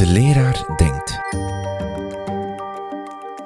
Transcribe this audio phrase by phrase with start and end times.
[0.00, 1.20] De leraar denkt.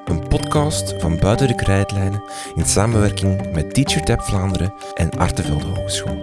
[0.04, 2.22] Een podcast van Buiten de Krijtlijnen
[2.54, 6.18] in samenwerking met TeacherTap Vlaanderen en Artevelde Hogeschool.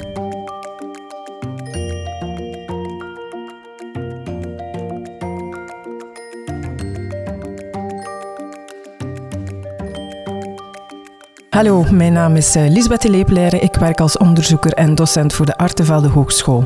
[11.49, 13.61] Hallo, mijn naam is eh, Lisbeth de.
[13.61, 16.65] Ik werk als onderzoeker en docent voor de Artevelde Hogeschool.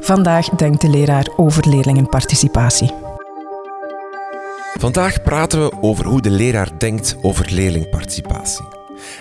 [0.00, 3.01] Vandaag denkt de leraar over leerlingenparticipatie.
[4.82, 8.64] Vandaag praten we over hoe de leraar denkt over leerlingparticipatie.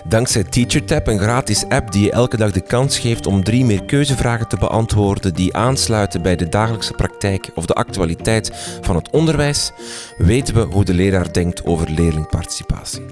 [0.05, 3.85] Dankzij TeacherTap, een gratis app die je elke dag de kans geeft om drie meer
[3.85, 9.71] keuzevragen te beantwoorden die aansluiten bij de dagelijkse praktijk of de actualiteit van het onderwijs,
[10.17, 13.05] weten we hoe de leraar denkt over leerlingparticipatie.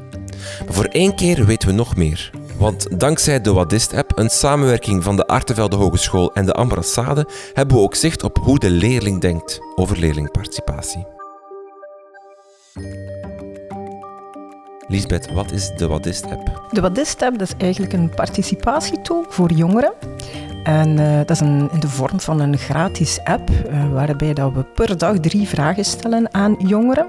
[0.65, 2.31] Maar voor één keer weten we nog meer.
[2.57, 7.83] Want dankzij de Wadist-app, een samenwerking van de Artevelde Hogeschool en de Ambassade, hebben we
[7.83, 11.18] ook zicht op hoe de leerling denkt over leerlingparticipatie.
[14.87, 16.67] Lisbeth, wat is de Wadist-app?
[16.71, 19.93] De Wadist-app is eigenlijk een participatietool voor jongeren.
[20.63, 24.53] En uh, dat is een, in de vorm van een gratis app, uh, waarbij dat
[24.53, 27.07] we per dag drie vragen stellen aan jongeren.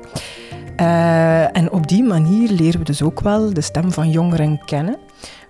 [0.81, 4.99] Uh, en op die manier leren we dus ook wel de stem van jongeren kennen.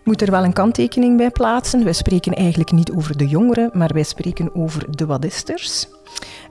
[0.04, 1.84] Moet er wel een kanttekening bij plaatsen.
[1.84, 5.88] Wij spreken eigenlijk niet over de jongeren, maar wij spreken over de wadisters.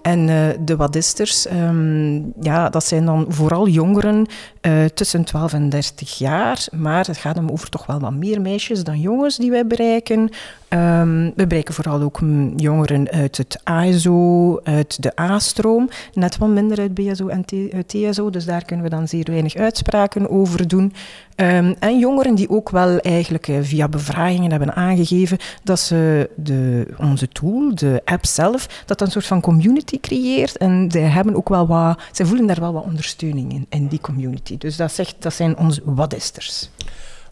[0.01, 4.25] En uh, de wadisters, um, ja, dat zijn dan vooral jongeren
[4.61, 6.67] uh, tussen 12 en 30 jaar.
[6.71, 10.29] Maar het gaat om over toch wel wat meer meisjes dan jongens die wij bereiken.
[10.69, 12.19] Um, we bereiken vooral ook
[12.55, 15.89] jongeren uit het ASO, uit de A-stroom.
[16.13, 17.45] Net wat minder uit BSO en
[17.85, 20.93] TSO, dus daar kunnen we dan zeer weinig uitspraken over doen.
[21.41, 26.87] Um, en jongeren die ook wel eigenlijk uh, via bevragingen hebben aangegeven dat ze de,
[26.97, 30.57] onze tool, de app zelf, dat een soort van community creëert.
[30.57, 34.01] En zij hebben ook wel wat, zij voelen daar wel wat ondersteuning in, in die
[34.01, 34.57] community.
[34.57, 36.69] Dus dat, zegt, dat zijn onze wadisters.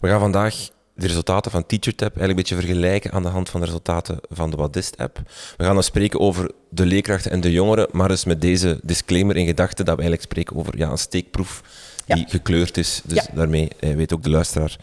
[0.00, 3.60] We gaan vandaag de resultaten van TeacherTap eigenlijk een beetje vergelijken aan de hand van
[3.60, 5.20] de resultaten van de Wadist-app.
[5.56, 9.36] We gaan dan spreken over de leerkrachten en de jongeren, maar dus met deze disclaimer
[9.36, 11.62] in gedachten dat we eigenlijk spreken over ja, een steekproef
[12.08, 13.00] die gekleurd is.
[13.04, 14.76] Dus daarmee eh, weet ook de luisteraar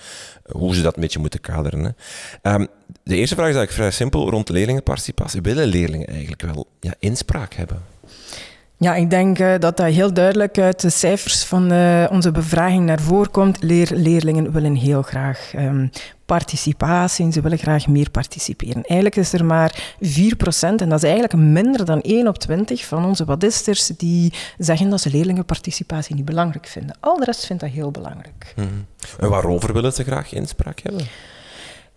[0.52, 1.96] hoe ze dat een beetje moeten kaderen.
[2.42, 2.54] Hè.
[2.54, 2.68] Um,
[3.04, 5.42] de eerste vraag is eigenlijk vrij simpel rond leerlingenparticipatie.
[5.42, 7.82] Willen leerlingen eigenlijk wel ja, inspraak hebben?
[8.86, 12.86] Ja, ik denk uh, dat dat heel duidelijk uit de cijfers van uh, onze bevraging
[12.86, 13.64] naar voren komt.
[13.64, 15.90] Leer, leerlingen willen heel graag um,
[16.26, 18.84] participatie en ze willen graag meer participeren.
[18.84, 20.08] Eigenlijk is er maar 4%,
[20.60, 25.02] en dat is eigenlijk minder dan 1 op 20 van onze wadisters die zeggen dat
[25.02, 26.98] ze leerlingenparticipatie niet belangrijk vinden.
[27.00, 28.54] Al de rest vindt dat heel belangrijk.
[28.56, 28.86] -hmm.
[29.20, 31.06] En waarover willen ze graag inspraak hebben?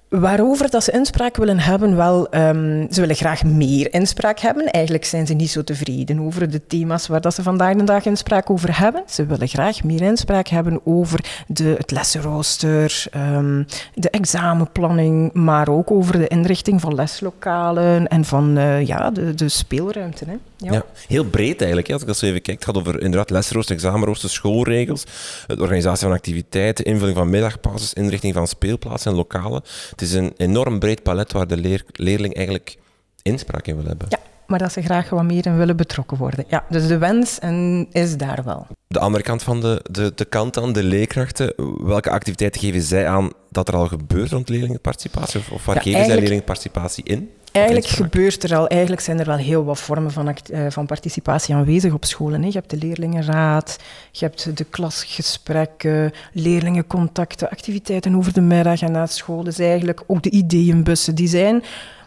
[0.09, 4.71] Waarover dat ze inspraak willen hebben, wel, um, ze willen graag meer inspraak hebben.
[4.71, 8.05] Eigenlijk zijn ze niet zo tevreden over de thema's waar dat ze vandaag de dag
[8.05, 9.03] inspraak over hebben.
[9.07, 13.05] Ze willen graag meer inspraak hebben over de, het lessenrooster,
[13.35, 19.35] um, de examenplanning, maar ook over de inrichting van leslokalen en van uh, ja, de,
[19.35, 20.25] de speelruimte.
[20.25, 20.58] Hè.
[20.61, 20.73] Ja.
[20.73, 20.85] ja.
[21.07, 21.93] heel breed eigenlijk.
[21.93, 25.05] Als ik zo even kijk, het gaat over inderdaad lesrooster, examenrooster, schoolregels,
[25.47, 29.63] de organisatie van activiteiten, invulling van middagpauzes, inrichting van speelplaatsen en lokalen.
[29.91, 32.77] Het is een enorm breed palet waar de leer, leerling eigenlijk
[33.23, 34.07] inspraak in wil hebben.
[34.11, 36.45] Ja, maar dat ze graag wat meer in willen betrokken worden.
[36.49, 38.67] Ja, dus de wens en is daar wel.
[38.87, 41.53] De andere kant van de, de, de kant dan, de leerkrachten.
[41.87, 45.41] Welke activiteiten geven zij aan dat er al gebeurt rond leerlingenparticipatie?
[45.41, 47.31] Of, of waar ja, geven zij leerlingenparticipatie in?
[47.53, 51.55] Eigenlijk gebeurt er al, eigenlijk zijn er wel heel wat vormen van, uh, van participatie
[51.55, 52.41] aanwezig op scholen.
[52.41, 52.47] Hè.
[52.47, 53.79] Je hebt de leerlingenraad,
[54.13, 59.43] je hebt de klasgesprekken, leerlingencontacten, activiteiten over de middag en na school.
[59.43, 61.63] Dus eigenlijk ook de ideeënbussen, die zijn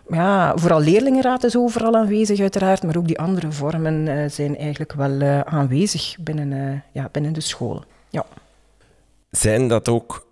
[0.09, 4.93] ja, vooral leerlingenraad is overal aanwezig uiteraard, maar ook die andere vormen uh, zijn eigenlijk
[4.93, 7.83] wel uh, aanwezig binnen, uh, ja, binnen de scholen.
[8.09, 8.25] Ja.
[9.29, 10.27] Zijn dat ook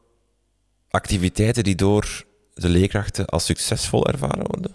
[0.89, 4.71] activiteiten die door de leerkrachten als succesvol ervaren worden?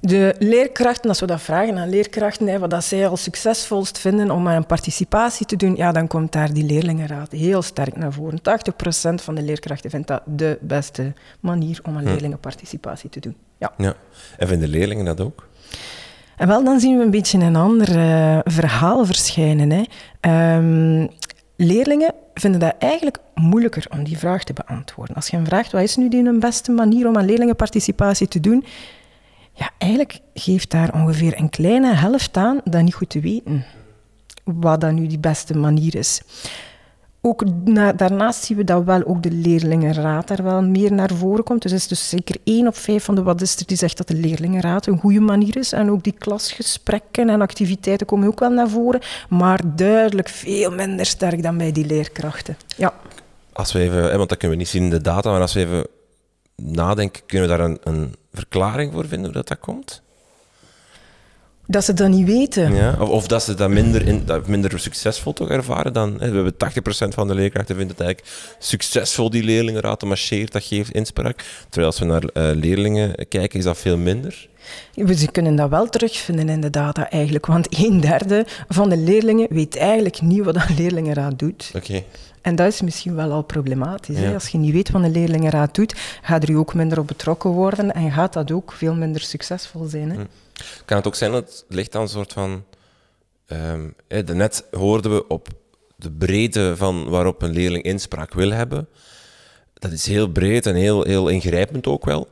[0.00, 4.30] De leerkrachten, als we dat vragen aan leerkrachten, hè, wat dat zij als succesvolst vinden
[4.30, 8.12] om aan een participatie te doen, ja, dan komt daar die leerlingenraad heel sterk naar
[8.12, 8.40] voren.
[8.42, 12.08] 80% van de leerkrachten vindt dat de beste manier om een hm.
[12.08, 13.36] leerlingenparticipatie te doen.
[13.58, 13.72] Ja.
[13.76, 13.94] ja.
[14.36, 15.46] En vinden leerlingen dat ook?
[16.36, 19.70] En wel, dan zien we een beetje een ander uh, verhaal verschijnen.
[19.70, 20.56] Hè.
[20.56, 21.08] Um,
[21.56, 25.14] leerlingen vinden dat eigenlijk moeilijker om die vraag te beantwoorden.
[25.14, 28.40] Als je hem vraagt, wat is nu die een beste manier om aan leerlingenparticipatie te
[28.40, 28.64] doen?
[29.58, 33.64] Ja, eigenlijk geeft daar ongeveer een kleine helft aan dat niet goed te weten.
[34.44, 36.20] Wat dan nu die beste manier is.
[37.20, 41.44] ook na, daarnaast zien we dat wel ook de leerlingenraad daar wel meer naar voren
[41.44, 41.62] komt.
[41.62, 44.14] Dus er is dus zeker één op vijf van de wadisten die zegt dat de
[44.14, 45.72] leerlingenraad een goede manier is.
[45.72, 49.00] En ook die klasgesprekken en activiteiten komen ook wel naar voren.
[49.28, 52.56] Maar duidelijk veel minder sterk dan bij die leerkrachten.
[52.76, 52.94] Ja.
[53.52, 55.60] Als we even, want dat kunnen we niet zien in de data, maar als we
[55.60, 55.86] even
[56.62, 60.02] nadenken, kunnen we daar een, een verklaring voor vinden hoe dat, dat komt?
[61.70, 62.74] Dat ze dat niet weten.
[62.74, 66.16] Ja, of, of dat ze dat minder, in, dat minder succesvol toch ervaren dan.
[66.18, 66.30] Hè.
[66.30, 66.54] We hebben
[67.08, 71.44] 80% van de leerkrachten vindt het eigenlijk succesvol, die leerlingenraad, marcheert, dat geeft inspraak.
[71.68, 74.48] Terwijl als we naar uh, leerlingen kijken, is dat veel minder.
[74.94, 79.46] We kunnen dat wel terugvinden in de data eigenlijk, want een derde van de leerlingen
[79.50, 81.70] weet eigenlijk niet wat een leerlingenraad doet.
[81.74, 82.02] Oké.
[82.42, 84.18] En dat is misschien wel al problematisch.
[84.18, 84.34] Hè?
[84.34, 87.50] Als je niet weet wat een leerlingenraad doet, gaat er je ook minder op betrokken
[87.50, 90.10] worden en gaat dat ook veel minder succesvol zijn.
[90.10, 90.16] Hè?
[90.16, 90.24] Hm.
[90.84, 92.64] Kan het ook zijn dat het ligt aan een soort van...
[93.52, 95.48] Um, net hoorden we op
[95.96, 98.88] de breedte van waarop een leerling inspraak wil hebben.
[99.74, 102.28] Dat is heel breed en heel, heel ingrijpend ook wel.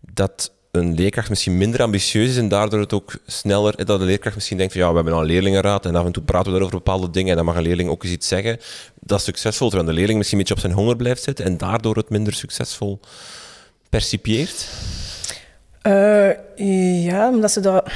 [0.00, 4.34] Dat een leerkracht misschien minder ambitieus is en daardoor het ook sneller, dat de leerkracht
[4.34, 6.58] misschien denkt van ja, we hebben al een leerlingenraad en af en toe praten we
[6.58, 8.58] daarover bepaalde dingen en dan mag een leerling ook eens iets zeggen.
[9.00, 11.56] Dat is succesvol, terwijl de leerling misschien een beetje op zijn honger blijft zitten en
[11.56, 13.00] daardoor het minder succesvol
[13.88, 14.68] percipieert.
[15.82, 16.30] Uh,
[17.04, 17.90] ja, omdat ze dat...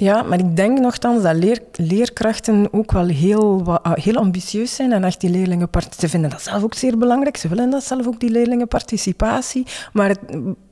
[0.00, 4.92] Ja, maar ik denk nogthans dat leer, leerkrachten ook wel heel, ah, heel ambitieus zijn
[4.92, 5.68] en echt die leerlingen...
[5.98, 7.36] Ze vinden dat zelf ook zeer belangrijk.
[7.36, 9.66] Ze willen dat zelf ook, die leerlingenparticipatie.
[9.92, 10.16] Maar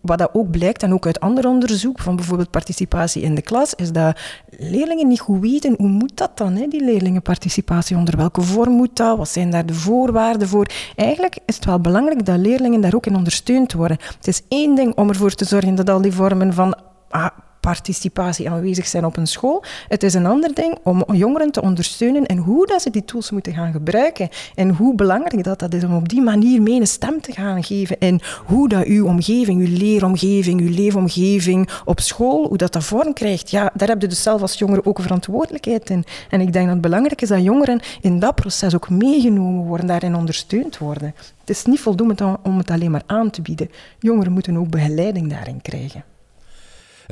[0.01, 3.75] wat dat ook blijkt, en ook uit ander onderzoek, van bijvoorbeeld participatie in de klas,
[3.75, 4.21] is dat
[4.59, 8.97] leerlingen niet goed weten hoe moet dat dan, hè, die leerlingenparticipatie, onder welke vorm moet
[8.97, 10.67] dat, wat zijn daar de voorwaarden voor.
[10.97, 13.97] Eigenlijk is het wel belangrijk dat leerlingen daar ook in ondersteund worden.
[14.17, 16.77] Het is één ding om ervoor te zorgen dat al die vormen van
[17.09, 17.29] ah,
[17.69, 19.65] participatie aanwezig zijn op een school.
[19.89, 23.31] Het is een ander ding om jongeren te ondersteunen en hoe dat ze die tools
[23.31, 24.29] moeten gaan gebruiken.
[24.55, 27.65] En hoe belangrijk dat, dat is om op die manier mee een stem te gaan
[27.65, 27.99] geven.
[27.99, 33.13] En hoe dat uw omgeving, uw leeromgeving, uw leefomgeving op school, hoe dat dat vorm
[33.13, 33.51] krijgt.
[33.51, 36.05] Ja, daar heb je dus zelf als jongere ook verantwoordelijkheid in.
[36.31, 39.87] En ik denk dat het belangrijk is dat jongeren in dat proces ook meegenomen worden,
[39.87, 41.15] daarin ondersteund worden.
[41.41, 43.71] Het is niet voldoende om het alleen maar aan te bieden.
[43.99, 46.05] Jongeren moeten ook begeleiding daarin krijgen.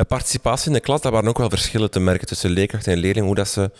[0.05, 3.27] Participatie in de klas, daar waren ook wel verschillen te merken tussen leerkrachten en leerlingen,
[3.27, 3.71] hoe dat ze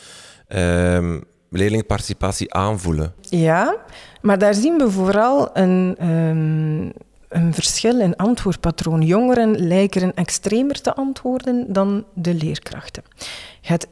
[0.49, 1.21] uh,
[1.51, 3.15] leerlingparticipatie aanvoelen.
[3.21, 3.77] Ja,
[4.21, 6.93] maar daar zien we vooral een, um,
[7.29, 9.03] een verschil in antwoordpatroon.
[9.03, 13.03] Jongeren lijken extremer te antwoorden dan de leerkrachten.
[13.61, 13.91] Het 5%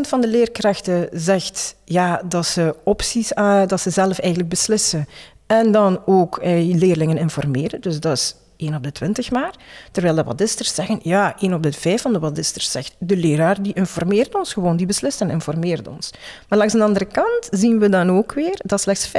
[0.00, 5.06] van de leerkrachten zegt ja, dat ze opties, uh, dat ze zelf eigenlijk beslissen.
[5.46, 7.80] En dan ook eh, leerlingen informeren.
[7.80, 9.54] Dus dat is 1 op de 20 maar.
[9.92, 13.62] Terwijl de wadisters zeggen, ja, 1 op de 5 van de wadisters zegt, de leraar
[13.62, 16.10] die informeert ons gewoon, die beslist en informeert ons.
[16.48, 19.10] Maar langs de andere kant zien we dan ook weer dat slechts 5%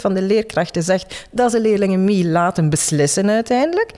[0.00, 3.90] van de leerkrachten zegt dat ze leerlingen mee laten beslissen uiteindelijk.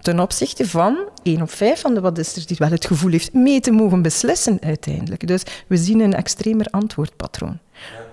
[0.00, 3.60] Ten opzichte van 1 op 5 van de wadisters die wel het gevoel heeft mee
[3.60, 5.26] te mogen beslissen uiteindelijk.
[5.26, 7.58] Dus we zien een extremer antwoordpatroon.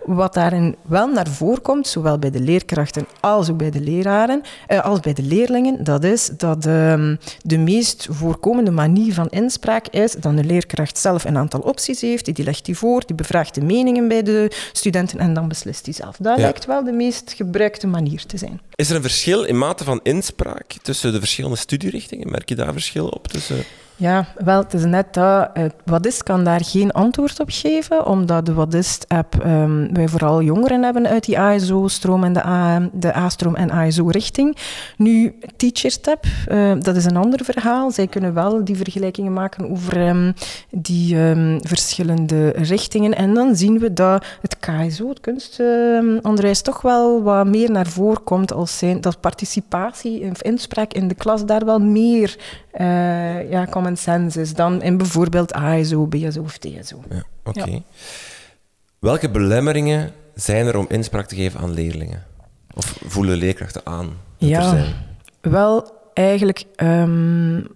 [0.06, 4.42] Wat daarin wel naar voren komt, zowel bij de leerkrachten als ook bij de leraren,
[4.68, 9.88] eh, als bij de leerlingen, dat is dat um, de meest voorkomende manier van inspraak
[9.88, 13.56] is dat de leerkracht zelf een aantal opties heeft, die legt die voor, die bevraagt
[13.56, 16.16] de meningen bij de studenten en dan beslist hij zelf.
[16.20, 18.62] Dat lijkt wel de meest gebruikte manier te zijn.
[18.76, 22.32] Is er een verschil in mate van inspraak tussen de verschillende studierichtingen?
[22.32, 23.64] Merk je daar verschil op tussen...
[24.02, 25.50] Ja, wel, het is net dat.
[25.54, 30.84] Uh, Wadist kan daar geen antwoord op geven, omdat de Wadist-app um, wij vooral jongeren
[30.84, 32.34] hebben uit die ASO-stroom en
[32.94, 34.58] de, A-stroom en ASO-richting.
[34.98, 37.92] Nu, Teachers-tab, uh, dat is een ander verhaal.
[37.92, 40.34] Zij kunnen wel die vergelijkingen maken over um,
[40.70, 43.16] die um, verschillende richtingen.
[43.16, 48.24] En dan zien we dat het KSO, het kunstonderwijs, toch wel wat meer naar voren
[48.24, 52.38] komt als dat participatie of inspraak in de klas daar wel meer
[52.80, 57.04] uh, ja, common sense is dan in bijvoorbeeld ASO, BSO of TSO.
[57.10, 57.82] Ja, Oké.
[59.00, 62.24] Welke belemmeringen zijn er om inspraak te geven aan leerlingen?
[62.74, 64.08] Of voelen leerkrachten aan
[64.38, 64.94] dat ja, er zijn?
[65.42, 66.64] Wel, eigenlijk...
[66.76, 67.68] Um,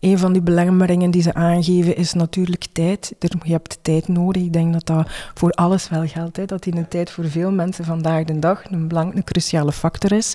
[0.00, 3.14] een van die belemmeringen die ze aangeven is natuurlijk tijd.
[3.18, 4.42] Je hebt tijd nodig.
[4.42, 6.36] Ik denk dat dat voor alles wel geldt.
[6.36, 6.44] Hè.
[6.44, 10.12] Dat in een tijd voor veel mensen vandaag de dag een, belang, een cruciale factor
[10.12, 10.34] is.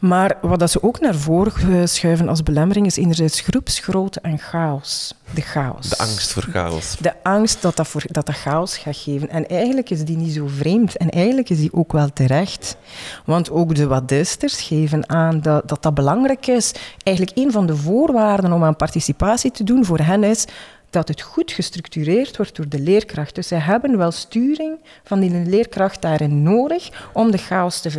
[0.00, 5.14] Maar wat dat ze ook naar voren schuiven als belemmering is enerzijds groepsgrootte en chaos.
[5.34, 5.88] De chaos.
[5.88, 6.96] De angst voor chaos.
[7.00, 9.28] De angst dat dat, voor, dat dat chaos gaat geven.
[9.30, 10.96] En eigenlijk is die niet zo vreemd.
[10.96, 12.76] En eigenlijk is die ook wel terecht.
[13.24, 16.72] Want ook de wadisters geven aan dat, dat dat belangrijk is.
[17.02, 20.46] Eigenlijk een van de voorwaarden om aan participatie te doen voor hen is
[20.90, 23.34] dat het goed gestructureerd wordt door de leerkracht.
[23.34, 27.90] Dus zij hebben wel sturing van die leerkracht daarin nodig om de chaos te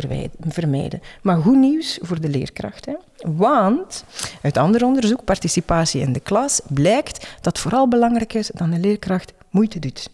[0.48, 1.00] vermijden.
[1.22, 2.86] Maar goed nieuws voor de leerkracht.
[2.86, 2.94] Hè?
[3.26, 4.04] Want
[4.42, 9.32] uit ander onderzoek, participatie in de klas, blijkt dat vooral belangrijk is dat de leerkracht
[9.50, 10.10] moeite doet.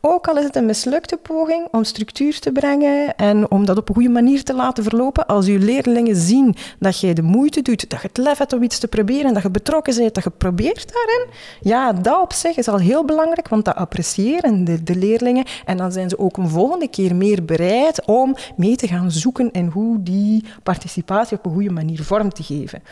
[0.00, 3.88] Ook al is het een mislukte poging om structuur te brengen en om dat op
[3.88, 7.90] een goede manier te laten verlopen, als uw leerlingen zien dat jij de moeite doet,
[7.90, 10.30] dat je het lef hebt om iets te proberen, dat je betrokken bent, dat je
[10.30, 11.26] probeert daarin,
[11.60, 15.44] ja, dat op zich is al heel belangrijk, want dat appreciëren de, de leerlingen.
[15.64, 19.50] En dan zijn ze ook een volgende keer meer bereid om mee te gaan zoeken
[19.50, 22.82] in hoe die participatie op een goede manier vorm te geven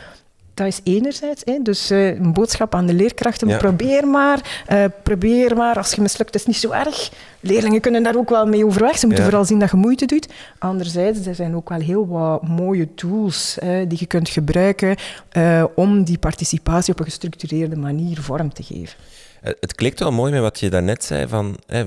[0.64, 1.42] dat is enerzijds.
[1.44, 3.58] Hè, dus uh, een boodschap aan de leerkrachten.
[3.58, 4.64] Probeer maar.
[4.72, 5.76] Uh, probeer maar.
[5.76, 7.10] Als je mislukt, is niet zo erg.
[7.40, 8.98] Leerlingen kunnen daar ook wel mee overweg.
[8.98, 10.28] Ze moeten vooral zien dat je moeite doet.
[10.58, 14.96] Anderzijds, er zijn ook wel heel wat mooie tools die je kunt gebruiken
[15.36, 18.98] uh, om die participatie op een gestructureerde manier vorm te geven.
[19.40, 21.28] Het klinkt wel mooi met wat je daarnet zei.
[21.28, 21.84] Van, hè,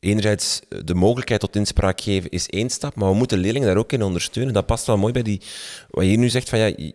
[0.00, 3.92] enerzijds de mogelijkheid tot inspraak geven is één stap, maar we moeten leerlingen daar ook
[3.92, 4.54] in ondersteunen.
[4.54, 5.40] Dat past wel mooi bij die,
[5.90, 6.92] wat je nu zegt van ja,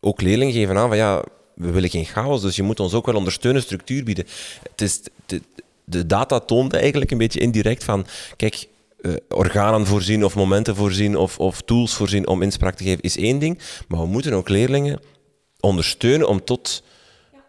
[0.00, 1.24] ook leerlingen geven aan van ja,
[1.54, 4.26] we willen geen chaos, dus je moet ons ook wel ondersteunen, structuur bieden.
[4.70, 5.00] Het is,
[5.84, 8.68] de, data toont eigenlijk een beetje indirect van, kijk,
[9.00, 13.16] uh, organen voorzien of momenten voorzien of, of tools voorzien om inspraak te geven is
[13.16, 15.00] één ding, maar we moeten ook leerlingen
[15.60, 16.82] ondersteunen om tot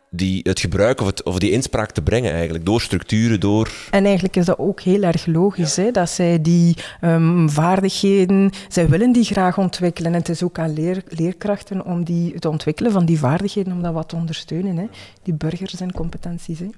[0.10, 3.72] die, het gebruik of, het, of die inspraak te brengen eigenlijk, door structuren, door...
[3.92, 8.90] En eigenlijk is dat ook heel erg logisch, hè, dat zij die um, vaardigheden, zij
[8.90, 10.14] willen die graag ontwikkelen.
[10.14, 13.82] En het is ook aan leer, leerkrachten om die, het ontwikkelen van die vaardigheden, om
[13.82, 14.86] dat wat te ondersteunen, hè,
[15.24, 16.60] die burgers en competenties.
[16.60, 16.70] Hè.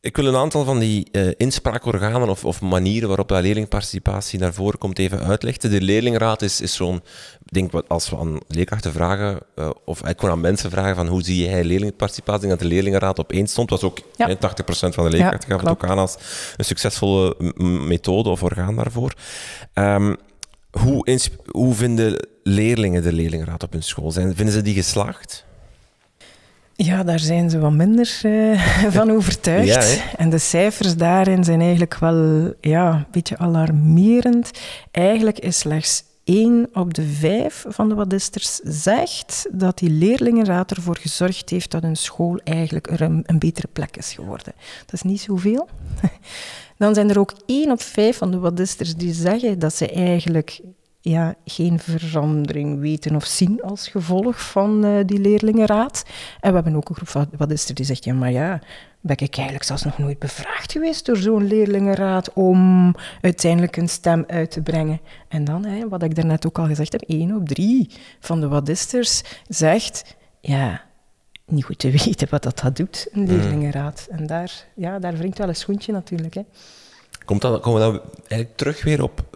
[0.00, 4.54] Ik wil een aantal van die uh, inspraakorganen of, of, manieren waarop dat leerlingparticipatie naar
[4.54, 5.70] voren komt even uitleggen.
[5.70, 7.02] De leerlingraad is, is zo'n,
[7.44, 11.22] denk als we aan leerkrachten vragen, uh, of eigenlijk gewoon aan mensen vragen van hoe
[11.22, 14.36] zie jij leerlingparticipatie, denk dat de leerlingraad op één stond, was ook ja.
[14.36, 14.38] 80%
[14.68, 16.16] van de leerkrachten ja, gaf het ook aan als
[16.56, 17.34] een succesvolle
[17.86, 19.12] methode of orgaan daarvoor.
[19.74, 20.16] Um,
[20.70, 21.18] hoe,
[21.50, 24.10] hoe vinden leerlingen de leerlingraad op hun school?
[24.10, 25.46] Zijn, vinden ze die geslaagd?
[26.84, 28.60] Ja, daar zijn ze wat minder uh,
[28.98, 30.02] van overtuigd.
[30.16, 34.50] en de cijfers daarin zijn eigenlijk wel ja, een beetje alarmerend.
[34.90, 40.96] Eigenlijk is slechts één op de vijf van de wadisters zegt dat die leerlingenraad ervoor
[40.96, 44.52] gezorgd heeft dat hun school eigenlijk een, een betere plek is geworden.
[44.84, 45.68] Dat is niet zoveel.
[46.78, 50.60] Dan zijn er ook één op vijf van de wadisters die zeggen dat ze eigenlijk
[51.00, 56.04] ja, geen verandering weten of zien als gevolg van uh, die leerlingenraad.
[56.40, 58.60] En we hebben ook een groep van wat is er die zegt, ja, maar ja,
[59.00, 64.24] ben ik eigenlijk zelfs nog nooit bevraagd geweest door zo'n leerlingenraad om uiteindelijk een stem
[64.26, 65.00] uit te brengen.
[65.28, 67.90] En dan, hè, wat ik daarnet ook al gezegd heb, één op drie
[68.20, 70.82] van de wadisters zegt, ja,
[71.46, 73.26] niet goed te weten wat dat, dat doet, een mm.
[73.26, 74.06] leerlingenraad.
[74.10, 76.34] En daar, ja, daar wringt wel een schoentje natuurlijk.
[76.34, 76.42] Hè.
[77.24, 79.27] Komt dat, komen we dan eigenlijk terug weer op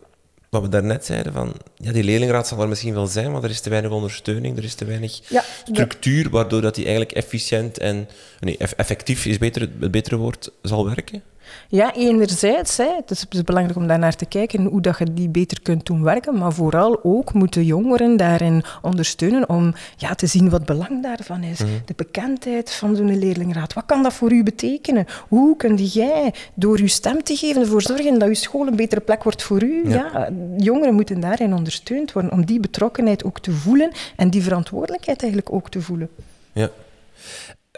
[0.53, 3.51] wat we daarnet zeiden, van ja, die leerlingraad zal er misschien wel zijn, maar er
[3.51, 5.21] is te weinig ondersteuning, er is te weinig
[5.65, 8.09] structuur, waardoor dat die eigenlijk efficiënt en
[8.41, 11.23] nee, effectief is beter, het betere woord zal werken?
[11.69, 12.77] Ja, enerzijds.
[12.77, 15.87] Hè, het is belangrijk om daar naar te kijken hoe dat je die beter kunt
[15.87, 16.39] doen werken.
[16.39, 21.59] Maar vooral ook moeten jongeren daarin ondersteunen om ja, te zien wat belang daarvan is.
[21.59, 21.71] Mhm.
[21.85, 23.73] De bekendheid van zo'n leerlingraad.
[23.73, 25.07] Wat kan dat voor u betekenen?
[25.29, 29.01] Hoe kun jij door uw stem te geven ervoor zorgen dat uw school een betere
[29.01, 29.89] plek wordt voor u?
[29.89, 30.31] Ja.
[30.57, 35.53] jongeren moeten daarin ondersteund worden om die betrokkenheid ook te voelen en die verantwoordelijkheid eigenlijk
[35.53, 36.09] ook te voelen.
[36.53, 36.71] Ja.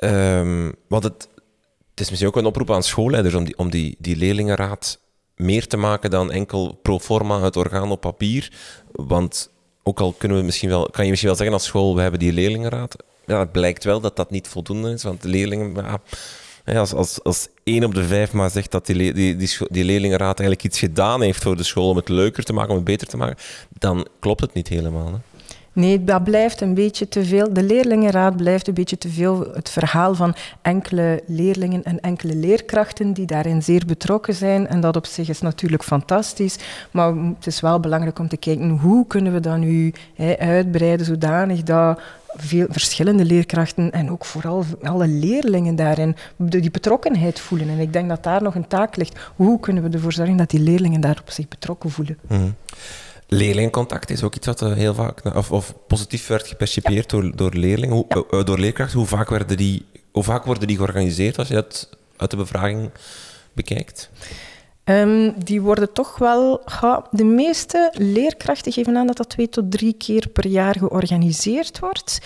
[0.02, 1.28] Um, want het,
[1.94, 4.98] het is misschien ook een oproep aan schoolleiders om die, om die, die leerlingenraad
[5.36, 8.52] meer te maken dan enkel pro forma het orgaan op papier.
[8.92, 9.50] Want
[9.82, 12.20] ook al kunnen we misschien wel, kan je misschien wel zeggen als school, we hebben
[12.20, 12.96] die leerlingenraad.
[13.26, 16.00] Ja, het blijkt wel dat dat niet voldoende is, want leerlingen...
[16.64, 20.38] Als, als, als één op de vijf maar zegt dat die, die, die, die leerlingenraad
[20.38, 23.06] eigenlijk iets gedaan heeft voor de school om het leuker te maken, om het beter
[23.06, 23.36] te maken,
[23.78, 25.12] dan klopt het niet helemaal.
[25.12, 25.18] Hè?
[25.74, 27.52] Nee, dat blijft een beetje te veel.
[27.52, 33.12] De leerlingenraad blijft een beetje te veel het verhaal van enkele leerlingen en enkele leerkrachten
[33.12, 34.68] die daarin zeer betrokken zijn.
[34.68, 36.56] En dat op zich is natuurlijk fantastisch.
[36.90, 41.06] Maar het is wel belangrijk om te kijken hoe kunnen we dat nu hè, uitbreiden
[41.06, 42.00] zodanig dat
[42.36, 47.68] veel verschillende leerkrachten en ook vooral alle leerlingen daarin die betrokkenheid voelen.
[47.68, 49.18] En ik denk dat daar nog een taak ligt.
[49.36, 52.18] Hoe kunnen we ervoor zorgen dat die leerlingen daar op zich betrokken voelen?
[52.28, 52.54] Mm
[53.26, 57.54] Leerlingcontact is ook iets wat eh, heel vaak, of, of positief werd gepercipieerd door, door
[57.54, 58.38] leerlingen, hoe, ja.
[58.38, 58.98] uh, door leerkrachten.
[58.98, 62.90] Hoe vaak, werden die, hoe vaak worden die georganiseerd als je dat uit de bevraging
[63.52, 64.10] bekijkt?
[64.84, 66.62] Um, die worden toch wel.
[66.80, 71.78] Ja, de meeste leerkrachten geven aan dat dat twee tot drie keer per jaar georganiseerd
[71.78, 72.18] wordt.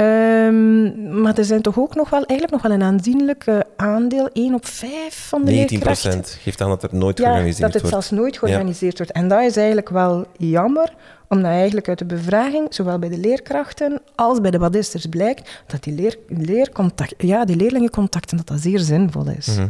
[0.00, 3.44] Ehm, maar er zijn toch ook nog wel, eigenlijk nog wel een aanzienlijk
[3.76, 6.24] aandeel, 1 op 5 van de 19 leerkrachten.
[6.24, 7.72] geeft aan dat er nooit georganiseerd wordt.
[7.72, 9.12] dat het zelfs nooit georganiseerd wordt.
[9.12, 10.94] En dat is eigenlijk wel jammer,
[11.28, 15.82] omdat eigenlijk uit de bevraging, zowel bij de leerkrachten als bij de badisters, blijkt dat
[15.82, 19.46] die, leer, leercontact, ja, die leerlingencontacten dat dat zeer zinvol is.
[19.46, 19.66] Mhm.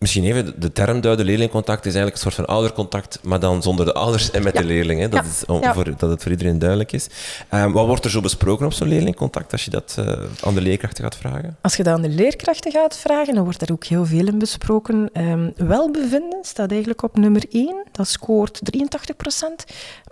[0.00, 3.84] Misschien even de term duiden, leerlingcontact is eigenlijk een soort van oudercontact, maar dan zonder
[3.84, 5.10] de ouders en met de leerlingen.
[5.10, 7.08] Dat, is om, voor, dat het voor iedereen duidelijk is.
[7.54, 10.60] Um, wat wordt er zo besproken op zo'n leerlingcontact als je dat uh, aan de
[10.60, 11.56] leerkrachten gaat vragen?
[11.60, 14.38] Als je dat aan de leerkrachten gaat vragen, dan wordt er ook heel veel in
[14.38, 15.10] besproken.
[15.12, 19.64] Um, welbevinden staat eigenlijk op nummer 1, dat scoort 83 procent.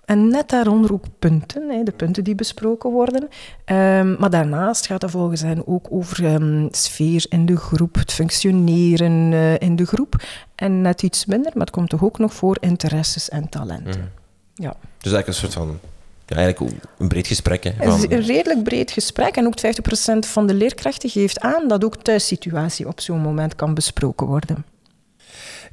[0.04, 3.22] En net daaronder ook punten, de punten die besproken worden.
[3.22, 6.40] Um, maar daarnaast gaat het volgens hen ook over
[6.70, 10.22] sfeer in de groep, het functioneren uh, in de groep.
[10.54, 14.00] En net iets minder, maar het komt toch ook nog voor interesses en talenten.
[14.00, 14.10] Mm.
[14.54, 14.76] Ja.
[14.98, 15.80] Dus eigenlijk een soort van
[16.28, 17.64] ja, eigenlijk een breed gesprek.
[17.64, 18.12] Hè, van...
[18.12, 19.36] Een redelijk breed gesprek.
[19.36, 23.74] En ook 50% van de leerkrachten geeft aan dat ook thuissituatie op zo'n moment kan
[23.74, 24.64] besproken worden.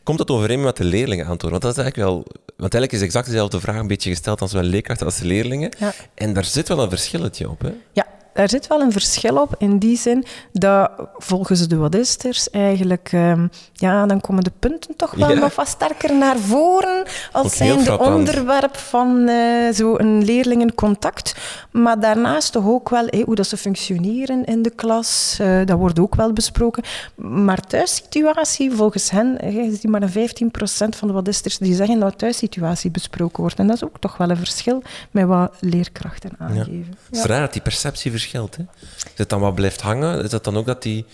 [0.04, 1.52] Komt dat overeen met de leerlingen antwoord?
[1.52, 2.26] Want dat is eigenlijk wel...
[2.58, 5.72] Want eigenlijk is exact dezelfde vraag een beetje gesteld als zowel leerkrachten als leerlingen.
[5.80, 5.94] Ja.
[6.14, 7.74] En daar zit wel een verschilletje op, hè?
[7.94, 13.12] Ja, daar zit wel een verschil op in die zin dat volgens de wadisters eigenlijk,
[13.14, 17.84] um, ja, dan komen de punten toch wel nog wat sterker naar voren als zijn
[17.84, 21.36] de onderwerp van uh, zo'n leerlingencontact.
[21.72, 25.78] Maar daarnaast toch ook wel hey, hoe dat ze functioneren in de klas, uh, dat
[25.78, 26.84] wordt ook wel besproken.
[27.16, 32.18] Maar thuissituatie, volgens hen, is die maar een 15% van de wadisters die zeggen dat
[32.18, 33.60] thuissituatie besproken wordt.
[33.60, 36.88] En dat is ook toch wel een verschil met wat leerkrachten aangeven.
[36.90, 36.96] Ja.
[37.06, 38.56] Het is raar, die perceptie verschilt.
[38.56, 38.64] Hè?
[39.04, 40.24] Is het dan wat blijft hangen?
[40.24, 41.06] Is dat dan ook dat die,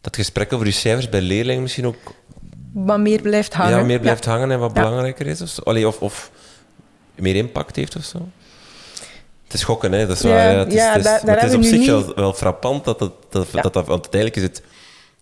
[0.00, 2.14] dat gesprek over die cijfers bij leerlingen misschien ook...
[2.72, 3.78] Wat meer blijft hangen.
[3.78, 5.40] Ja, meer blijft hangen en wat belangrijker is?
[5.40, 6.30] Of, Allee, of, of
[7.14, 8.28] meer impact heeft of zo?
[9.44, 10.06] Het is schokken, hè?
[10.06, 12.14] Dat is, ja, ja, het is, het is, daar, daar het is op zich wel,
[12.14, 14.62] wel, frappant dat dat, dat, dat, dat, Want uiteindelijk is het...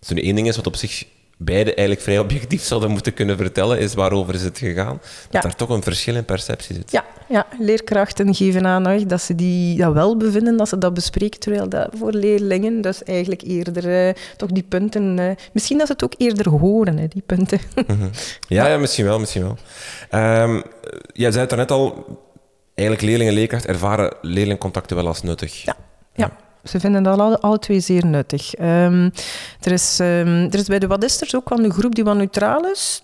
[0.00, 1.06] Zo'n één ding is wat op zich
[1.36, 5.00] beide eigenlijk vrij objectief zouden moeten kunnen vertellen, is waarover is het gegaan.
[5.30, 5.48] Dat ja.
[5.48, 6.90] er toch een verschil in perceptie zit.
[6.90, 7.46] Ja, ja.
[7.58, 11.88] leerkrachten geven aan dat ze die dat wel bevinden, dat ze dat bespreken, terwijl dat
[11.98, 15.18] voor leerlingen dus eigenlijk eerder uh, toch die punten...
[15.18, 17.60] Uh, misschien dat ze het ook eerder horen, hè, die punten.
[17.86, 18.08] Mhm.
[18.48, 19.56] ja, ja, misschien wel, misschien wel.
[20.42, 20.62] Um,
[21.12, 22.04] jij zei het net al,
[22.74, 25.62] eigenlijk leerlingen en leerkracht ervaren leerlingcontacten wel als nuttig.
[25.62, 25.76] ja.
[26.14, 26.42] ja.
[26.64, 28.58] Ze vinden dat alle, twee zeer nuttig.
[28.58, 29.12] Um,
[29.60, 32.70] er, is, um, er is bij de Wadisters ook wel een groep die wat neutraal
[32.70, 33.02] is.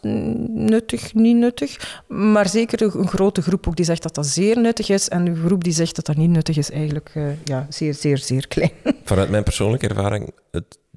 [0.49, 2.03] Nuttig, niet nuttig.
[2.07, 5.09] Maar zeker een, grote groep ook die zegt dat dat zeer nuttig is.
[5.09, 8.18] En een groep die zegt dat dat niet nuttig is, eigenlijk uh, ja, zeer, zeer,
[8.18, 8.73] zeer klein.
[9.05, 10.33] Vanuit mijn persoonlijke ervaring,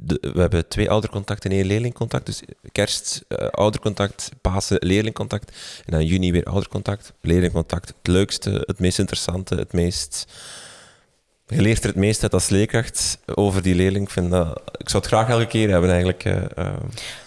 [0.03, 2.25] we hebben twee oudercontacten en één leerlingcontact.
[2.25, 5.51] Dus kerst, uh, oudercontact, Pasen, leerlingcontact.
[5.85, 7.13] En dan juni weer oudercontact.
[7.21, 10.25] Leerlingcontact, het leukste, het meest interessante, het meest
[11.55, 14.05] je leert er het meest uit als leerkracht over die leerling.
[14.05, 16.25] Ik, vind dat, ik zou het graag elke keer hebben eigenlijk.
[16.25, 16.65] Uh,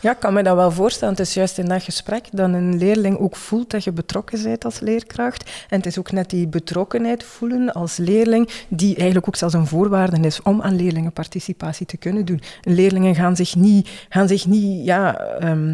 [0.00, 1.14] Ja, ik kan me dat wel voorstellen.
[1.14, 4.64] Het is juist in dat gesprek dat een leerling ook voelt dat je betrokken bent
[4.64, 5.50] als leerkracht.
[5.68, 9.66] En het is ook net die betrokkenheid voelen als leerling, die eigenlijk ook zelfs een
[9.66, 12.40] voorwaarde is om aan leerlingenparticipatie te kunnen doen.
[12.62, 15.20] Leerlingen gaan zich niet, gaan zich niet ja,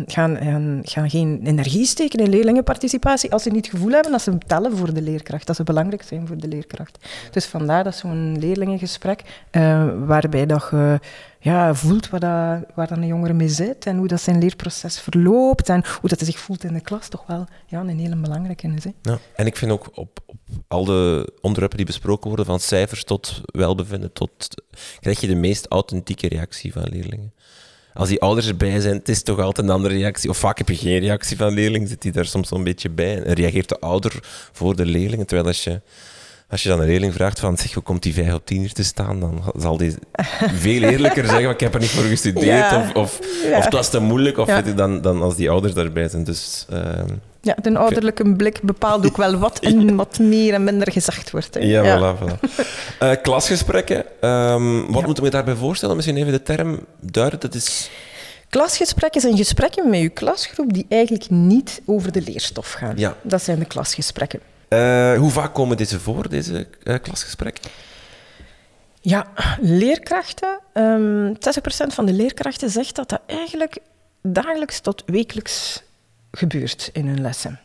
[0.07, 4.23] gaan, gaan, gaan geen energie steken in leerlingenparticipatie als ze niet het gevoel hebben dat
[4.23, 6.99] ze tellen voor de leerkracht, dat ze belangrijk zijn voor de leerkracht.
[7.31, 10.99] Dus vandaar dat zo'n leerlingengesprek, uh, waarbij dat je
[11.39, 15.85] ja, voelt waar, dan een jongere mee zit en hoe dat zijn leerproces verloopt en
[16.01, 18.85] hoe dat hij zich voelt in de klas, toch wel ja, een hele belangrijke is.
[18.85, 18.91] Hè.
[19.03, 20.37] Ja, en ik vind ook op, op
[20.69, 24.63] al de onderwerpen die besproken worden, van cijfers tot welbevinden, tot,
[25.01, 27.33] krijg je de meest authentieke reactie van leerlingen
[27.95, 30.31] als die ouders erbij zijn, het is toch altijd een andere reactie.
[30.31, 33.23] Of vaak heb je geen reactie van leerling, zit die daar soms een beetje bij.
[33.23, 34.19] En reageert de ouder
[34.53, 35.27] voor de leerlingen.
[35.27, 35.81] Terwijl als je
[36.53, 38.73] als je dan een leerling vraagt van, zeg, hoe komt die 5 op 10 hier
[38.73, 39.95] te staan, dan zal die
[40.55, 43.19] veel eerlijker zeggen, ik heb er niet voor gestudeerd, of, of,
[43.55, 46.25] of het was te moeilijk, of dan, dan als die ouders daarbij zijn.
[46.25, 46.79] Dus, uh,
[47.41, 51.55] ja, de ouderlijke blik bepaalt ook wel wat en wat meer en minder gezegd wordt.
[51.55, 51.61] Hè.
[51.61, 52.19] Ja, voilà.
[52.19, 52.49] voilà.
[53.03, 55.97] Uh, klasgesprekken, um, wat moeten we daarbij voorstellen?
[55.97, 57.91] Misschien even de term duiden, dat is...
[58.49, 62.93] Klasgesprekken zijn gesprekken met je klasgroep die eigenlijk niet over de leerstof gaan.
[62.97, 63.17] Ja.
[63.23, 64.41] Dat zijn de klasgesprekken.
[64.73, 67.71] Uh, hoe vaak komen deze voor, deze uh, klasgesprekken?
[69.01, 69.27] Ja,
[69.61, 70.59] leerkrachten.
[70.75, 73.79] Um, ehm, 60% van de leerkrachten zegt dat dat eigenlijk
[74.23, 75.83] dagelijks tot wekelijks
[76.31, 77.61] gebeurt in hun lessen.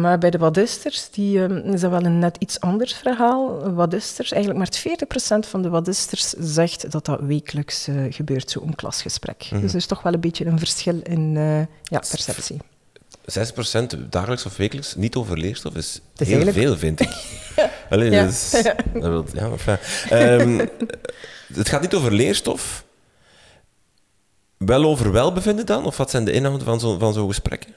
[0.00, 3.74] Maar bij de wadisters die, um, is dat wel een net iets anders verhaal.
[3.74, 4.96] Wadisters, eigenlijk maar
[5.44, 9.48] 40% van de wadisters zegt dat dat wekelijks uh, gebeurt, zo'n klasgesprek.
[9.52, 11.32] Mm Dus er is toch wel een beetje een verschil in
[11.82, 12.60] ja, perceptie.
[13.24, 17.08] 6% dagelijks of wekelijks niet over leerstof is, is heel veel, vind ik.
[17.90, 18.24] Allee, Ja.
[18.26, 19.76] dus- dat wil- ja, enfin.
[20.10, 20.66] Ehm,
[21.54, 22.84] het gaat niet over leerstof.
[24.56, 25.84] Wel over welbevinden dan?
[25.84, 27.74] Of wat zijn de inhouden van zo'n van zo'n gesprekken?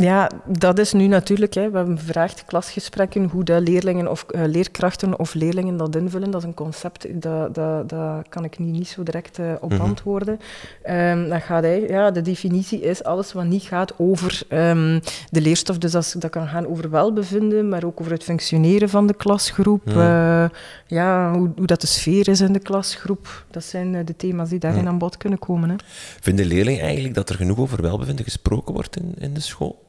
[0.00, 1.54] Ja, dat is nu natuurlijk.
[1.54, 1.70] Hè.
[1.70, 6.30] We hebben gevraagd klasgesprekken hoe de leerlingen of eh, leerkrachten of leerlingen dat invullen.
[6.30, 9.70] Dat is een concept, dat, dat, dat kan ik nu niet zo direct eh, op
[9.72, 9.80] Mhm.
[9.80, 10.38] antwoorden.
[10.82, 15.40] Ehm, dat gaat, hij- ja, de definitie is alles wat niet gaat over ehm, de
[15.40, 15.78] leerstof.
[15.78, 19.86] Dus dat, dat kan gaan over welbevinden, maar ook over het functioneren van de klasgroep.
[19.88, 20.44] Eh,
[20.86, 23.44] ja, hoe, hoe dat de sfeer is in de klasgroep.
[23.50, 25.68] Dat zijn eh, de thema's die daarin aan bod kunnen komen.
[25.70, 25.76] Hè.
[26.20, 29.88] Vinden leerlingen eigenlijk dat er genoeg over welbevinden gesproken wordt in, in de school?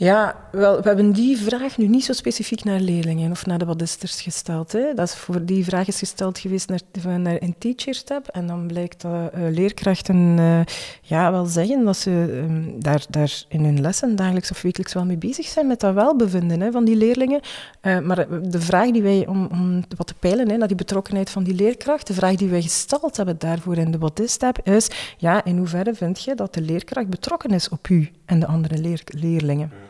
[0.00, 3.64] Ja, wel, we hebben die vraag nu niet zo specifiek naar leerlingen of naar de
[3.64, 4.72] badisters gesteld.
[4.72, 4.94] Hè.
[4.94, 8.26] Dat is voor die vraag is gesteld geweest naar, naar een teacherstep.
[8.28, 10.60] En dan blijkt dat eh, leerkrachten eh,
[11.02, 15.04] ja, wel zeggen dat ze ehm, daar, daar in hun lessen dagelijks of wekelijks wel
[15.04, 17.40] mee bezig zijn met dat welbevinden hè, van die leerlingen.
[17.80, 21.30] Eh, maar de vraag die wij, om, om wat te peilen hè, naar die betrokkenheid
[21.30, 25.44] van die leerkracht, de vraag die wij gesteld hebben daarvoor in de badiststep is, ja,
[25.44, 29.02] in hoeverre vind je dat de leerkracht betrokken is op u en de andere leer-
[29.04, 29.89] leerlingen?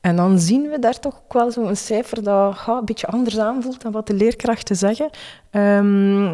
[0.00, 3.82] En dan zien we daar toch ook wel zo'n cijfer dat een beetje anders aanvoelt
[3.82, 5.10] dan wat de leerkrachten zeggen.
[5.50, 6.24] Ehm,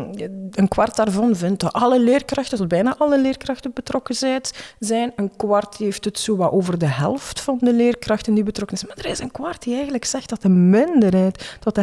[0.51, 4.41] een kwart daarvan vindt dat alle leerkrachten, tot bijna alle leerkrachten betrokken zijn-
[4.79, 5.13] zijn.
[5.17, 8.87] Een kwart heeft het zo wat over de helft van de leerkrachten die betrokken is.
[8.87, 11.75] Maar er is een kwart die eigenlijk zegt dat de minderheid, tot,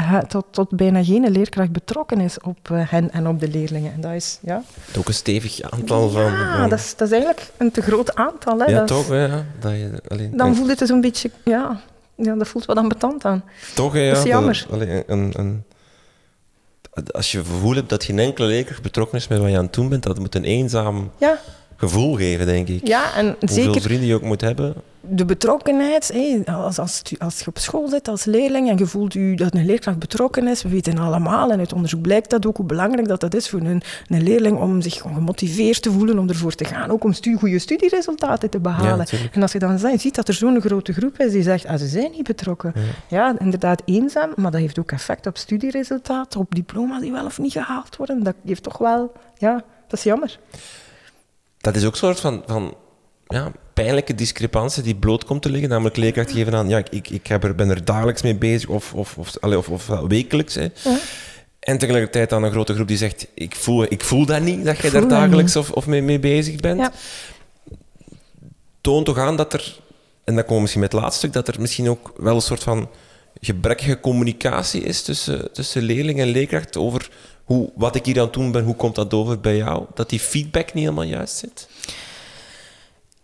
[0.56, 3.94] de, bijna geen leerkracht betrokken is op eh, hen en op de leerlingen.
[3.94, 4.64] En dat is, ja,
[4.98, 6.22] Ook een stevig aantal van...
[6.24, 8.60] ja dat, is, dat is eigenlijk een te groot aantal.
[8.60, 8.66] Hè.
[8.66, 9.08] ja, Dat toch?
[9.08, 11.73] Ja, dat je, allee, Dan voelt het dus een beetje, ja,
[12.16, 13.44] ja dat voelt wat ambetant aan.
[13.76, 14.10] Toch, ja.
[14.10, 14.66] Dat is jammer.
[14.72, 15.64] allee, een, een,
[17.12, 19.64] als je het gevoel hebt dat geen enkele leerkracht betrokken is met wat je aan
[19.64, 21.40] het doen bent, dat moet een eenzaam Ja,
[21.78, 22.88] gevoel geven, denk ik.
[22.88, 24.74] ja en Hoeveel zeker vrienden je ook moet hebben.
[25.08, 26.12] De betrokkenheid.
[26.14, 29.56] hé, als, als, als je op school zit als leerling en je voelt u dat
[29.56, 33.08] een leerkracht betrokken is, we weten allemaal, en uit onderzoek blijkt dat ook, hoe belangrijk
[33.08, 36.66] dat, dat is voor een, een leerling om zich gemotiveerd te voelen, om ervoor te
[36.66, 39.06] gaan, ook om stu goede studieresultaten te behalen.
[39.32, 41.78] en als je dan zegt- ziet dat er zo'n grote groep is die zegt, ah,
[41.78, 42.74] ze zijn niet betrokken.
[43.08, 43.40] Ja.
[43.40, 47.52] inderdaad eenzaam, maar dat heeft ook effect op studieresultaten, op diploma's die wel of niet
[47.52, 48.24] gehaald worden.
[48.24, 49.54] Dat heeft toch wel, ja,
[49.88, 50.40] dat is jammer.
[51.58, 52.74] Dat is ook een soort van, van
[53.28, 55.70] ja, pijnlijke discrepantie die bloot komt te liggen.
[55.70, 58.70] Namelijk leerkrachten geven aan, ja, ik, ik, ik heb er, ben er dagelijks mee bezig
[58.70, 60.56] of, of, of, allee, of, of wekelijks.
[60.56, 60.68] Hè.
[60.84, 60.98] Ja.
[61.60, 64.78] En tegelijkertijd dan een grote groep die zegt, ik voel, ik voel dat niet, dat
[64.78, 66.80] jij daar dat dagelijks of, of mee, mee bezig bent.
[66.80, 66.92] Ja.
[68.82, 69.80] Toont toch aan dat er,
[70.24, 72.42] en dan komen we misschien met het laatste stuk, dat er misschien ook wel een
[72.42, 72.90] soort van
[73.42, 77.10] gebrekkige communicatie is tussen, tussen leerling en leerkracht over
[77.44, 79.86] hoe, wat ik hier aan het doen ben, hoe komt dat over bij jou?
[79.94, 81.68] Dat die feedback niet helemaal juist zit?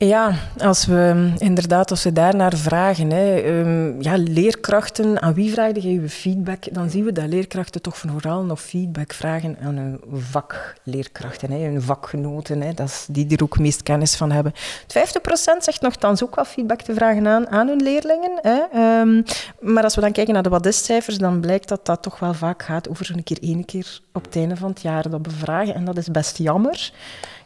[0.05, 5.75] Ja, als we inderdaad, als we daarnaar vragen, hè, ehm, ja, leerkrachten, aan wie vraag
[5.75, 6.73] je feedback?
[6.73, 11.81] Dan zien we dat leerkrachten toch vooral nog feedback vragen aan hun vakleerkrachten, hè, hun
[11.81, 14.53] vakgenoten, hè, dat is die er ook meest kennis van hebben.
[14.81, 18.39] Het 50% zegt nogthans ook wel feedback te vragen aan, aan hun leerlingen.
[18.41, 19.21] Hè, ehm,
[19.73, 22.63] maar als we dan kijken naar de wadistcijfers, dan blijkt dat dat toch wel vaak
[22.63, 25.75] gaat over een keer één keer op het einde van het jaar dat bevragen.
[25.75, 26.91] En dat is best jammer.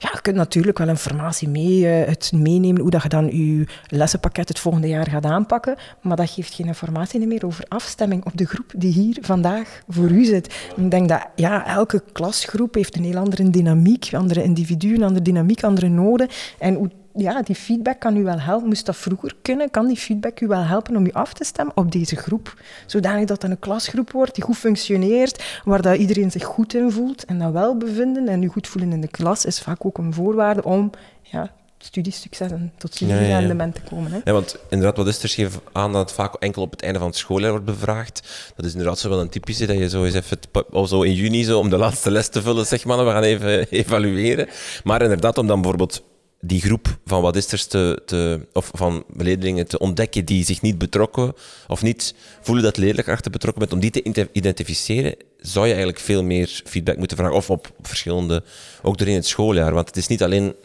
[0.03, 3.67] Ja, je kunt natuurlijk wel informatie mee, eh, het meenemen hoe dat je dan je
[3.87, 8.37] lessenpakket het volgende jaar gaat aanpakken, maar dat geeft geen informatie meer over afstemming op
[8.37, 10.55] de groep die hier vandaag voor u zit.
[10.75, 15.63] Ik denk dat ja, elke klasgroep heeft een heel andere dynamiek, andere individuen, andere dynamiek,
[15.63, 16.27] andere noden.
[16.59, 16.77] En
[17.15, 18.67] ja, die feedback kan u wel helpen.
[18.67, 21.78] Moest dat vroeger kunnen, kan die feedback u wel helpen om u af te stemmen
[21.78, 22.62] op deze groep.
[22.86, 27.26] Zodanig dat een klasgroep wordt die goed functioneert, waar dat iedereen zich goed in voelt
[27.26, 30.63] en dat welbevinden en u goed voelen in de klas is vaak ook een voorwaarde
[30.63, 30.89] om
[31.21, 33.19] ja, studiesucces en tot Ja, ja, ja.
[33.19, 34.12] studierendement te komen.
[34.12, 34.19] Hè.
[34.23, 36.99] Ja, want inderdaad, wat is er geeft aan dat het vaak enkel op het einde
[36.99, 38.52] van het schooljaar wordt bevraagd.
[38.56, 40.38] Dat is inderdaad zo wel een typische dat je zo eens even,
[40.71, 43.23] of zo in juni, zo, om de laatste les te vullen, zeg maar, we gaan
[43.23, 44.47] even evalueren.
[44.84, 46.04] Maar inderdaad, om dan bijvoorbeeld
[46.45, 50.62] die groep van wat is er te, te, of van leerlingen te ontdekken die zich
[50.62, 51.34] niet betrokken
[51.67, 56.23] of niet voelen dat leerkrachten betrokken bent, om die te identificeren, zou je eigenlijk veel
[56.23, 57.36] meer feedback moeten vragen.
[57.36, 58.43] Of op verschillende,
[58.82, 59.73] ook doorheen het schooljaar.
[59.73, 60.56] Want het is niet alleen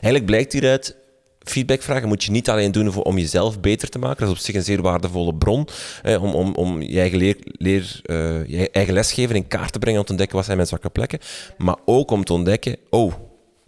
[0.00, 0.96] Eigenlijk blijkt hieruit,
[1.38, 4.18] feedback vragen moet je niet alleen doen om jezelf beter te maken.
[4.18, 5.68] Dat is op zich een zeer waardevolle bron.
[6.04, 10.04] Om, om, om je eigen, leer, leer, eh, eigen lesgever in kaart te brengen om
[10.04, 11.18] te ontdekken wat zijn mijn zwakke plekken.
[11.58, 13.12] Maar ook om te ontdekken, oh,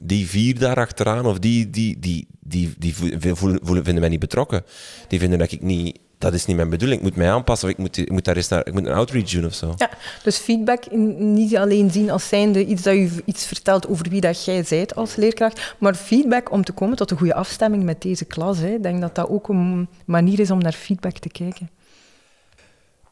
[0.03, 2.95] die vier daar achteraan, of die, die, die, die, die
[3.35, 4.65] voelen, vinden mij niet betrokken.
[5.09, 5.99] Die vinden dat ik niet...
[6.19, 7.01] Dat is niet mijn bedoeling.
[7.01, 7.69] Ik moet mij aanpassen.
[7.69, 8.67] Of ik moet, ik moet daar eens naar...
[8.67, 9.75] Ik moet een outreach doen of zo.
[9.77, 9.91] Ja,
[10.23, 14.21] dus feedback in- niet alleen zien als zijnde iets dat u iets vertelt over wie
[14.21, 18.03] dat jij bent als leerkracht, maar feedback om te komen tot een goede afstemming met
[18.03, 18.59] deze klas.
[18.59, 18.75] Hè.
[18.75, 21.71] Ik denk dat dat ook een manier is om naar feedback te kijken.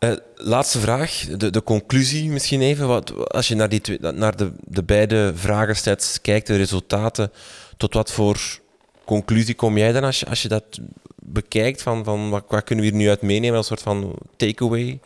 [0.05, 2.87] Uh, laatste vraag, de, de conclusie misschien even.
[2.87, 7.33] Wat, als je naar, die twee, naar de, de beide vragensets kijkt, de resultaten,
[7.77, 8.61] tot wat voor
[9.05, 10.81] conclusie kom jij dan als je, als je dat
[11.23, 11.83] bekijkt?
[11.83, 15.01] Van, van wat, wat kunnen we hier nu uit meenemen als soort van takeaway?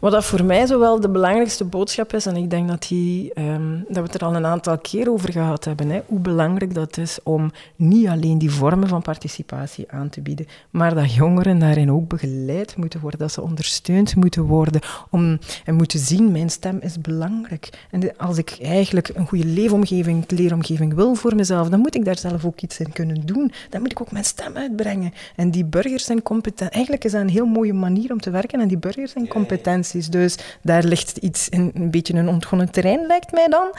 [0.00, 3.84] Wat dat voor mij zowel de belangrijkste boodschap is, en ik denk dat, die, um,
[3.88, 6.96] dat we het er al een aantal keer over gehad hebben, hè, hoe belangrijk dat
[6.96, 11.92] is om niet alleen die vormen van participatie aan te bieden, maar dat jongeren daarin
[11.92, 16.78] ook begeleid moeten worden, dat ze ondersteund moeten worden om, en moeten zien, mijn stem
[16.80, 17.68] is belangrijk.
[17.90, 22.18] En als ik eigenlijk een goede leefomgeving, leeromgeving wil voor mezelf, dan moet ik daar
[22.18, 23.52] zelf ook iets in kunnen doen.
[23.70, 25.12] Dan moet ik ook mijn stem uitbrengen.
[25.36, 26.70] En die burgers zijn competent.
[26.72, 29.88] Eigenlijk is dat een heel mooie manier om te werken en die burgers zijn competent.
[29.92, 33.70] Dus daar ligt iets in, een beetje een ontgonnen terrein, lijkt mij dan.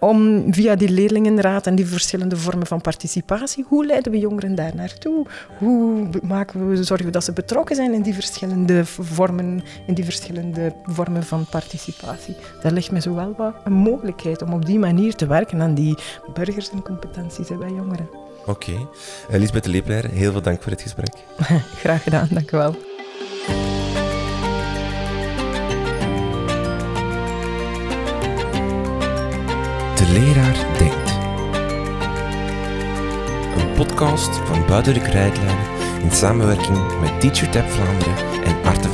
[0.00, 4.74] Om via die leerlingenraad en die verschillende vormen van participatie, hoe leiden we jongeren daar
[4.74, 5.26] naartoe?
[5.58, 10.04] Hoe maken we, zorgen we dat ze betrokken zijn in die verschillende vormen, in die
[10.04, 12.36] verschillende vormen van participatie?
[12.62, 15.74] Daar ligt mij zo wel wat een mogelijkheid om op die manier te werken aan
[15.74, 15.98] die
[16.34, 18.08] burgers en competenties bij jongeren.
[18.46, 18.70] Oké.
[19.28, 19.38] Okay.
[19.38, 21.14] Lisbeth de heel veel dank voor het gesprek.
[21.82, 22.93] Graag gedaan, dank u wel.
[30.14, 31.10] Leraar Denkt.
[33.56, 35.66] Een podcast van Buiten de Krijtlijnen
[36.02, 38.93] in samenwerking met TeacherTap Vlaanderen en Hogeschool.